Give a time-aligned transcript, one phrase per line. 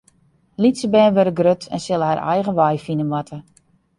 [0.63, 3.37] Lytse bern wurde grut en sille har eigen wei fine moatte.